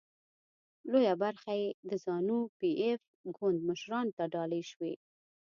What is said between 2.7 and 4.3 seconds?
ایف ګوند مشرانو ته